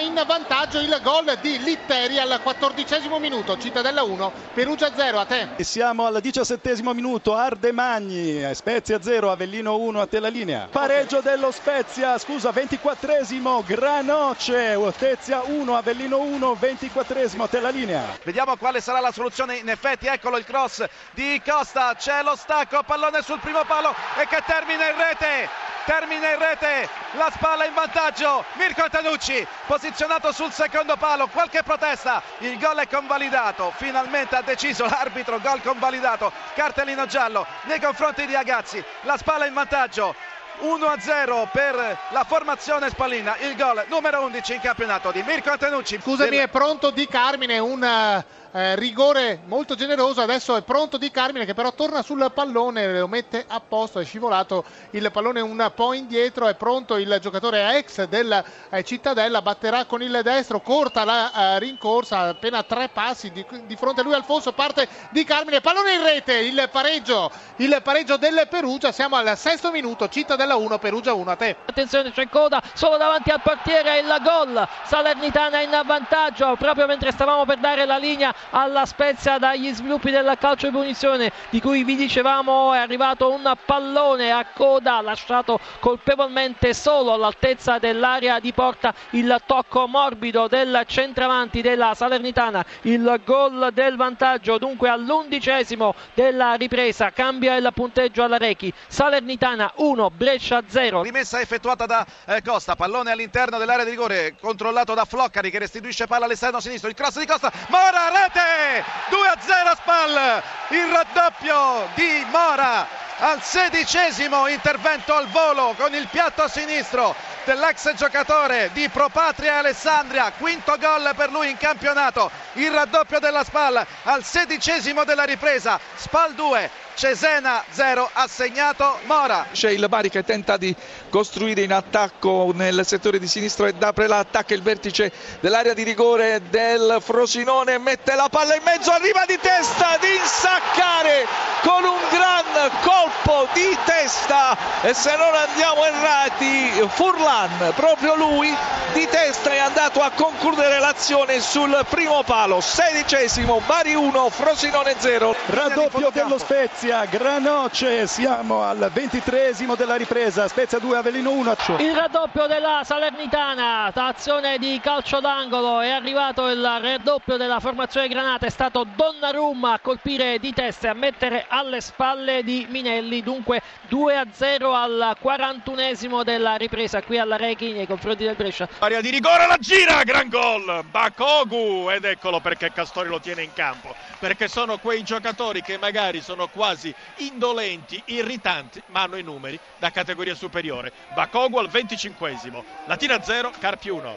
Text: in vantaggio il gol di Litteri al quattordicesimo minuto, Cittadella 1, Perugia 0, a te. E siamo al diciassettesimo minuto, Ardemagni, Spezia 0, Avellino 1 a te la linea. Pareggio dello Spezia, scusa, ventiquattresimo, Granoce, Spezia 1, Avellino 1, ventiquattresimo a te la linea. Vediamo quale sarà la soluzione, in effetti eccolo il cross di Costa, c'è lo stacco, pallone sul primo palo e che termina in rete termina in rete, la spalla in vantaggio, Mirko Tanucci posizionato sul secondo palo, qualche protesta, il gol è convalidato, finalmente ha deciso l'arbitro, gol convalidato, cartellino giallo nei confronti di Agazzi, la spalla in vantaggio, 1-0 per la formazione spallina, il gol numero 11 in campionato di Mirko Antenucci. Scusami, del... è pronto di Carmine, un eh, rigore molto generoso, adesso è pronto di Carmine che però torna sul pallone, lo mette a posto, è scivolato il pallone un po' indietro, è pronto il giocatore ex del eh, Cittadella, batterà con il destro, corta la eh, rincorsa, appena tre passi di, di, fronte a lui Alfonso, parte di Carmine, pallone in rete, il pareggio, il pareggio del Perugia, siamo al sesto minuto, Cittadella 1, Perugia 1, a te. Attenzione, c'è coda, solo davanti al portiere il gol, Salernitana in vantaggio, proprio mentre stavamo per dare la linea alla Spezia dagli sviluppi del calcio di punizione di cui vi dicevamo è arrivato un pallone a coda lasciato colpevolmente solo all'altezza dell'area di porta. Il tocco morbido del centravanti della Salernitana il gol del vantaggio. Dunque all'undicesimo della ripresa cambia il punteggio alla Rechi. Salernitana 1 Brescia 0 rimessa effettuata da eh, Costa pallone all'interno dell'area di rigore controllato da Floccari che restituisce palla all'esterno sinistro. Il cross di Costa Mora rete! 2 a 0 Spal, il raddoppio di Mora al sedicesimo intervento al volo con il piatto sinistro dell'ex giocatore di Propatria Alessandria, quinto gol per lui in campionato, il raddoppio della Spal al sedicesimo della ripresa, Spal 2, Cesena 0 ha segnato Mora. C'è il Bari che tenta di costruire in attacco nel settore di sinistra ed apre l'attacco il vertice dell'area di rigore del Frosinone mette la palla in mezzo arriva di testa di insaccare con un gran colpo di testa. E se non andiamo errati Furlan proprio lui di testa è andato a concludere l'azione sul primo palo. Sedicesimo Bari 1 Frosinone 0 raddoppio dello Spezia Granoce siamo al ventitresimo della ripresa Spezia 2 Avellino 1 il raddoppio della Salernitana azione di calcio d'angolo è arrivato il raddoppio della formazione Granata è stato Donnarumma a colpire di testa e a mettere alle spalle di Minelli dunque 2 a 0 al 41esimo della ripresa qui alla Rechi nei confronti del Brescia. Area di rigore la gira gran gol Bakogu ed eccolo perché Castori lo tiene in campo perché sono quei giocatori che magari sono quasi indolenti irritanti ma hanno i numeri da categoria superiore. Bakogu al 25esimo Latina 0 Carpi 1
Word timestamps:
in 0.00 0.22
vantaggio 0.26 0.80
il 0.80 0.98
gol 1.02 1.36
di 1.42 1.58
Litteri 1.58 2.18
al 2.18 2.40
quattordicesimo 2.42 3.18
minuto, 3.18 3.58
Cittadella 3.58 4.02
1, 4.02 4.32
Perugia 4.54 4.90
0, 4.94 5.18
a 5.18 5.26
te. 5.26 5.48
E 5.56 5.64
siamo 5.64 6.06
al 6.06 6.20
diciassettesimo 6.20 6.94
minuto, 6.94 7.34
Ardemagni, 7.34 8.54
Spezia 8.54 9.02
0, 9.02 9.30
Avellino 9.30 9.76
1 9.76 10.00
a 10.00 10.06
te 10.06 10.20
la 10.20 10.28
linea. 10.28 10.68
Pareggio 10.70 11.20
dello 11.20 11.50
Spezia, 11.50 12.16
scusa, 12.16 12.50
ventiquattresimo, 12.50 13.62
Granoce, 13.66 14.78
Spezia 14.92 15.42
1, 15.44 15.76
Avellino 15.76 16.18
1, 16.20 16.54
ventiquattresimo 16.54 17.44
a 17.44 17.48
te 17.48 17.60
la 17.60 17.70
linea. 17.70 18.16
Vediamo 18.24 18.56
quale 18.56 18.80
sarà 18.80 19.00
la 19.00 19.12
soluzione, 19.12 19.56
in 19.56 19.68
effetti 19.68 20.06
eccolo 20.06 20.38
il 20.38 20.44
cross 20.44 20.82
di 21.12 21.40
Costa, 21.44 21.94
c'è 21.94 22.22
lo 22.22 22.36
stacco, 22.36 22.82
pallone 22.84 23.20
sul 23.22 23.38
primo 23.40 23.62
palo 23.66 23.90
e 24.16 24.26
che 24.26 24.42
termina 24.46 24.88
in 24.88 24.96
rete 24.96 25.67
termina 25.88 26.32
in 26.32 26.38
rete, 26.38 26.86
la 27.12 27.30
spalla 27.32 27.64
in 27.64 27.72
vantaggio, 27.72 28.44
Mirko 28.56 28.90
Tanucci 28.90 29.46
posizionato 29.66 30.32
sul 30.32 30.52
secondo 30.52 30.96
palo, 30.98 31.28
qualche 31.28 31.62
protesta, 31.62 32.22
il 32.40 32.58
gol 32.58 32.76
è 32.76 32.86
convalidato, 32.86 33.72
finalmente 33.74 34.36
ha 34.36 34.42
deciso 34.42 34.84
l'arbitro, 34.84 35.40
gol 35.40 35.62
convalidato, 35.62 36.30
cartellino 36.54 37.06
giallo 37.06 37.46
nei 37.62 37.80
confronti 37.80 38.26
di 38.26 38.34
Agazzi, 38.34 38.84
la 39.02 39.16
spalla 39.16 39.46
in 39.46 39.54
vantaggio, 39.54 40.14
1-0 40.60 41.48
per 41.52 41.98
la 42.10 42.24
formazione 42.24 42.88
spallina, 42.88 43.36
il 43.38 43.56
gol 43.56 43.84
numero 43.88 44.22
11 44.22 44.54
in 44.54 44.60
campionato 44.60 45.10
di 45.10 45.22
Mirko 45.22 45.50
Antenucci. 45.50 45.98
Scusami, 46.00 46.30
del... 46.30 46.40
è 46.40 46.48
pronto 46.48 46.90
di 46.90 47.06
Carmine, 47.06 47.58
un 47.58 48.24
eh, 48.50 48.76
rigore 48.76 49.40
molto 49.46 49.74
generoso, 49.74 50.20
adesso 50.20 50.56
è 50.56 50.62
pronto 50.62 50.96
di 50.96 51.10
Carmine 51.10 51.44
che 51.44 51.54
però 51.54 51.72
torna 51.72 52.02
sul 52.02 52.30
pallone, 52.32 52.98
lo 52.98 53.06
mette 53.06 53.44
a 53.46 53.60
posto, 53.60 54.00
è 54.00 54.04
scivolato 54.04 54.64
il 54.90 55.10
pallone 55.12 55.40
un 55.40 55.70
po' 55.74 55.92
indietro, 55.92 56.46
è 56.46 56.54
pronto 56.54 56.96
il 56.96 57.18
giocatore 57.20 57.76
ex 57.76 58.04
del 58.04 58.44
eh, 58.70 58.84
Cittadella, 58.84 59.42
batterà 59.42 59.84
con 59.84 60.02
il 60.02 60.20
destro, 60.22 60.60
corta 60.60 61.04
la 61.04 61.32
eh, 61.32 61.58
rincorsa, 61.58 62.20
appena 62.28 62.62
tre 62.62 62.88
passi 62.88 63.30
di, 63.30 63.44
di, 63.66 63.76
fronte 63.76 64.00
a 64.00 64.04
lui 64.04 64.14
Alfonso, 64.14 64.52
parte 64.52 64.88
di 65.10 65.24
Carmine, 65.24 65.60
pallone 65.60 65.92
in 65.92 66.02
rete, 66.02 66.34
il 66.38 66.68
pareggio, 66.72 67.30
il 67.56 67.80
pareggio 67.82 68.16
del 68.16 68.46
Perugia, 68.48 68.92
siamo 68.92 69.16
al 69.16 69.36
sesto 69.36 69.70
minuto, 69.70 70.08
Cittadella 70.08 70.47
1, 70.56 70.78
Perugia 70.78 71.12
1, 71.12 71.30
a 71.30 71.36
te. 71.36 71.56
Attenzione, 71.64 72.10
c'è 72.12 72.28
coda, 72.28 72.62
solo 72.72 72.96
davanti 72.96 73.30
al 73.30 73.40
portiere 73.40 73.98
il 73.98 74.16
gol, 74.22 74.66
Salernitana 74.84 75.60
in 75.60 75.80
vantaggio, 75.84 76.56
proprio 76.56 76.86
mentre 76.86 77.12
stavamo 77.12 77.44
per 77.44 77.58
dare 77.58 77.84
la 77.84 77.98
linea 77.98 78.34
alla 78.50 78.86
Spezia 78.86 79.38
dagli 79.38 79.72
sviluppi 79.72 80.10
del 80.10 80.36
calcio 80.38 80.66
di 80.66 80.72
punizione 80.72 81.30
di 81.50 81.60
cui 81.60 81.84
vi 81.84 81.94
dicevamo 81.94 82.72
è 82.72 82.78
arrivato 82.78 83.30
un 83.30 83.52
pallone 83.64 84.32
a 84.32 84.46
coda 84.54 85.00
lasciato 85.00 85.60
colpevolmente 85.80 86.74
solo 86.74 87.12
all'altezza 87.12 87.78
dell'area 87.78 88.40
di 88.40 88.52
porta. 88.52 88.94
Il 89.10 89.40
tocco 89.46 89.86
morbido 89.86 90.48
del 90.48 90.84
centravanti 90.86 91.60
della 91.60 91.94
Salernitana 91.94 92.64
il 92.82 93.20
gol 93.24 93.70
del 93.72 93.96
vantaggio. 93.96 94.58
Dunque 94.58 94.88
all'undicesimo 94.88 95.94
della 96.14 96.54
ripresa 96.54 97.10
cambia 97.10 97.56
il 97.56 97.68
punteggio 97.74 98.22
alla 98.22 98.38
Rechi. 98.38 98.72
Salernitana 98.86 99.72
1 99.76 100.10
Brescia 100.10 100.37
0 100.38 101.02
rimessa 101.02 101.40
effettuata 101.40 101.86
da 101.86 102.06
eh, 102.26 102.42
Costa 102.42 102.76
pallone 102.76 103.10
all'interno 103.10 103.58
dell'area 103.58 103.84
di 103.84 103.90
rigore 103.90 104.36
controllato 104.40 104.94
da 104.94 105.04
Floccari 105.04 105.50
che 105.50 105.58
restituisce 105.58 106.06
palla 106.06 106.24
all'esterno 106.24 106.60
sinistro. 106.60 106.88
Il 106.88 106.94
cross 106.94 107.18
di 107.18 107.26
Costa 107.26 107.52
Mora 107.68 108.08
rete! 108.08 108.84
2 109.10 109.28
a 109.28 109.36
0 109.38 109.74
Spal, 109.76 110.42
il 110.70 110.92
raddoppio 110.92 111.88
di 111.94 112.26
Mora 112.30 113.06
al 113.20 113.42
sedicesimo 113.42 114.46
intervento 114.46 115.12
al 115.14 115.26
volo 115.28 115.74
con 115.76 115.92
il 115.92 116.06
piatto 116.08 116.46
sinistro 116.46 117.14
dell'ex 117.44 117.94
giocatore 117.94 118.70
di 118.72 118.88
Propatria 118.90 119.58
Alessandria, 119.58 120.30
quinto 120.38 120.76
gol 120.78 121.10
per 121.16 121.30
lui 121.30 121.50
in 121.50 121.56
campionato, 121.56 122.30
il 122.54 122.70
raddoppio 122.70 123.18
della 123.18 123.42
Spal 123.42 123.84
al 124.04 124.22
sedicesimo 124.22 125.02
della 125.04 125.24
ripresa, 125.24 125.80
Spal 125.96 126.34
2, 126.34 126.70
Cesena 126.98 127.62
0 127.70 128.10
ha 128.12 128.26
segnato 128.26 128.98
Mora. 129.04 129.46
C'è 129.52 129.70
il 129.70 129.86
Bari 129.88 130.10
che 130.10 130.24
tenta 130.24 130.56
di 130.56 130.74
costruire 131.10 131.62
in 131.62 131.72
attacco 131.72 132.50
nel 132.52 132.84
settore 132.84 133.20
di 133.20 133.28
sinistra 133.28 133.68
ed 133.68 133.80
apre 133.80 134.08
l'attacco 134.08 134.52
il 134.52 134.62
vertice 134.62 135.12
dell'area 135.38 135.74
di 135.74 135.84
rigore 135.84 136.42
del 136.50 136.98
Frosinone 137.00 137.78
mette 137.78 138.16
la 138.16 138.28
palla 138.28 138.56
in 138.56 138.62
mezzo 138.64 138.90
arriva 138.90 139.24
di 139.28 139.38
testa 139.40 139.96
di 140.00 140.12
insaccare 140.12 141.24
con 141.62 141.84
un 141.84 141.98
gran 142.10 142.70
colpo 142.80 143.48
di 143.52 143.76
testa. 143.84 144.56
E 144.82 144.94
se 144.94 145.16
non 145.16 145.34
andiamo 145.34 145.84
errati 145.84 146.86
Furlan 146.88 147.72
proprio 147.74 148.14
lui 148.14 148.54
di 148.92 149.06
testa 149.08 149.50
è 149.50 149.58
andato 149.58 150.00
a 150.00 150.10
concludere 150.10 150.78
l'azione 150.78 151.40
sul 151.40 151.84
primo 151.88 152.22
palo. 152.22 152.60
Sedicesimo 152.60 153.60
Bari 153.66 153.94
1 153.94 154.30
Frosinone 154.30 154.94
0 154.98 155.34
raddoppio 155.46 156.10
dello 156.12 156.38
Spezia 156.38 157.04
Granoce 157.04 158.06
siamo 158.06 158.62
al 158.62 158.90
ventitresimo 158.92 159.74
della 159.74 159.96
ripresa 159.96 160.48
Spezia 160.48 160.78
2 160.78 160.96
Avellino 160.96 161.30
1 161.30 161.56
il 161.78 161.94
raddoppio 161.94 162.46
della 162.46 162.80
Salernitana 162.84 163.92
azione 163.94 164.58
di 164.58 164.78
calcio 164.80 165.20
d'angolo 165.20 165.80
è 165.80 165.90
arrivato 165.90 166.48
il 166.48 166.62
raddoppio 166.62 167.36
della 167.36 167.60
formazione 167.60 168.08
Granata 168.08 168.46
è 168.46 168.50
stato 168.50 168.86
Donnarumma 168.94 169.74
a 169.74 169.78
colpire 169.80 170.38
di 170.38 170.52
testa 170.52 170.86
e 170.86 170.90
a 170.90 170.94
mettere 170.94 171.46
alle 171.48 171.80
spalle 171.80 172.42
di 172.42 172.66
Minelli 172.68 173.22
dunque 173.22 173.60
2 173.88 174.16
a 174.16 174.26
0 174.30 174.72
al 174.72 175.16
41esimo 175.22 176.22
della 176.22 176.56
ripresa 176.56 177.02
qui 177.02 177.18
alla 177.18 177.36
Rechi 177.36 177.72
nei 177.72 177.86
confronti 177.86 178.24
del 178.24 178.34
Brescia. 178.34 178.68
Area 178.78 179.00
di 179.00 179.10
rigore 179.10 179.46
la 179.46 179.56
gira 179.58 180.02
gran 180.02 180.28
gol 180.28 180.84
Bakogu 180.90 181.90
ed 181.90 182.04
eccolo 182.04 182.40
perché 182.40 182.72
Castori 182.72 183.08
lo 183.08 183.20
tiene 183.20 183.42
in 183.42 183.52
campo 183.52 183.94
perché 184.18 184.48
sono 184.48 184.78
quei 184.78 185.02
giocatori 185.02 185.62
che 185.62 185.78
magari 185.78 186.20
sono 186.20 186.48
quasi 186.48 186.94
indolenti 187.16 188.00
irritanti 188.06 188.82
ma 188.86 189.02
hanno 189.02 189.16
i 189.16 189.22
numeri 189.22 189.58
da 189.78 189.90
categoria 189.90 190.34
superiore. 190.34 190.92
Bakogu 191.14 191.58
al 191.58 191.68
25esimo 191.68 192.62
Latina 192.86 193.22
0 193.22 193.52
Carpi 193.58 193.88
1 193.88 194.16